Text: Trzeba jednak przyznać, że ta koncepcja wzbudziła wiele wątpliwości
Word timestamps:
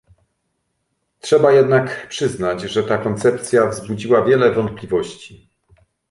Trzeba 1.19 1.51
jednak 1.51 2.07
przyznać, 2.09 2.61
że 2.61 2.83
ta 2.83 2.97
koncepcja 2.97 3.67
wzbudziła 3.67 4.25
wiele 4.25 4.51
wątpliwości 4.51 5.49